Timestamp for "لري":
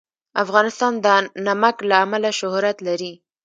2.87-3.13